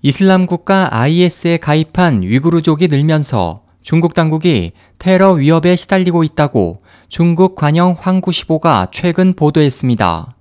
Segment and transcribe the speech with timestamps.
[0.00, 8.88] 이슬람 국가 IS에 가입한 위구르족이 늘면서 중국 당국이 테러 위협에 시달리고 있다고 중국 관영 황구시보가
[8.92, 10.36] 최근 보도했습니다.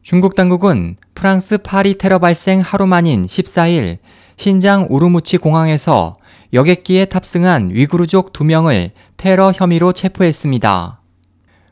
[0.00, 3.98] 중국 당국은 프랑스 파리 테러 발생 하루 만인 14일
[4.38, 6.14] 신장 우르무치 공항에서
[6.54, 11.02] 여객기에 탑승한 위구르족 2명을 테러 혐의로 체포했습니다.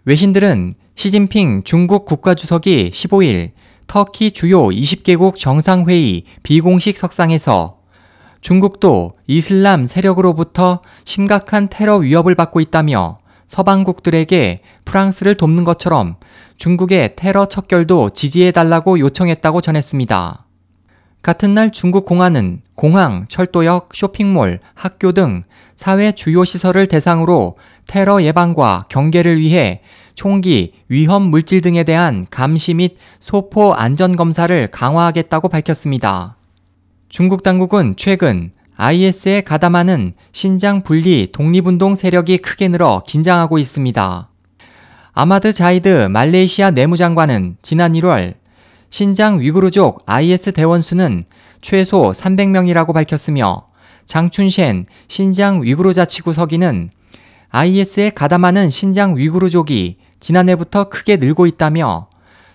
[0.04, 3.52] 외신들은 시진핑 중국 국가주석이 15일
[3.86, 7.78] 터키 주요 20개국 정상회의 비공식 석상에서
[8.40, 13.18] 중국도 이슬람 세력으로부터 심각한 테러 위협을 받고 있다며
[13.48, 16.16] 서방국들에게 프랑스를 돕는 것처럼
[16.58, 20.45] 중국의 테러 척결도 지지해달라고 요청했다고 전했습니다.
[21.26, 25.42] 같은 날 중국 공안은 공항, 철도역, 쇼핑몰, 학교 등
[25.74, 27.56] 사회 주요 시설을 대상으로
[27.88, 29.80] 테러 예방과 경계를 위해
[30.14, 36.36] 총기, 위험 물질 등에 대한 감시 및 소포 안전 검사를 강화하겠다고 밝혔습니다.
[37.08, 44.28] 중국 당국은 최근 IS에 가담하는 신장 분리 독립운동 세력이 크게 늘어 긴장하고 있습니다.
[45.12, 48.34] 아마드 자이드 말레이시아 내무장관은 지난 1월
[48.96, 51.26] 신장 위구르족 IS 대원수는
[51.60, 53.66] 최소 300명이라고 밝혔으며
[54.06, 56.88] 장춘셴 신장 위구르 자치구 서기는
[57.50, 62.08] IS에 가담하는 신장 위구르족이 지난해부터 크게 늘고 있다며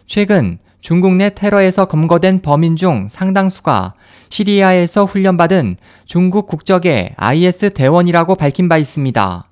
[0.07, 3.93] 최근 중국 내 테러에서 검거된 범인 중 상당수가
[4.29, 5.75] 시리아에서 훈련받은
[6.05, 9.47] 중국 국적의 IS 대원이라고 밝힌 바 있습니다.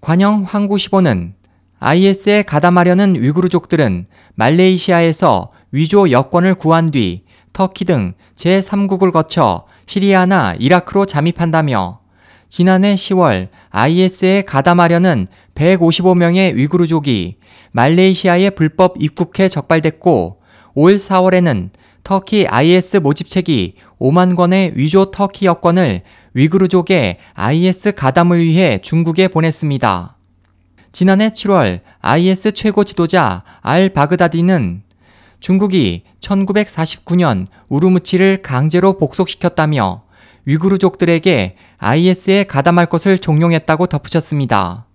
[0.00, 1.34] 관영 황구시보는
[1.78, 12.00] IS에 가담하려는 위구르족들은 말레이시아에서 위조 여권을 구한 뒤 터키 등 제3국을 거쳐 시리아나 이라크로 잠입한다며
[12.48, 17.38] 지난해 10월 IS에 가담하려는 155명의 위구르족이
[17.72, 20.40] 말레이시아에 불법 입국해 적발됐고
[20.74, 21.70] 올 4월에는
[22.04, 26.02] 터키 IS 모집책이 5만 권의 위조 터키 여권을
[26.34, 30.16] 위구르족의 IS 가담을 위해 중국에 보냈습니다.
[30.92, 34.82] 지난해 7월 IS 최고 지도자 알 바그다디는
[35.40, 40.02] 중국이 1949년 우르무치를 강제로 복속시켰다며
[40.44, 44.86] 위구르족들에게 IS에 가담할 것을 종용했다고 덧붙였습니다.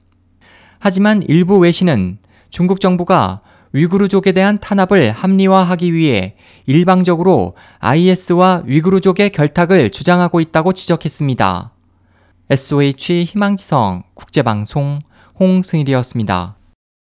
[0.80, 2.18] 하지만 일부 외신은
[2.50, 3.42] 중국 정부가
[3.74, 6.36] 위구르족에 대한 탄압을 합리화하기 위해
[6.66, 11.72] 일방적으로 IS와 위구르족의 결탁을 주장하고 있다고 지적했습니다.
[12.50, 15.00] SOH 희망지성 국제방송
[15.40, 16.56] 홍승일이었습니다.